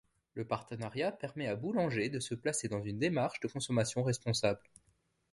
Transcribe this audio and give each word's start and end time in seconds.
Le 0.33 0.45
partenariat 0.45 1.11
permet 1.11 1.45
à 1.45 1.55
Boulanger 1.55 2.09
de 2.09 2.19
se 2.19 2.33
placer 2.33 2.67
dans 2.67 2.81
une 2.81 2.97
démarche 2.97 3.39
de 3.39 3.47
consommation 3.47 4.01
responsable. 4.03 4.63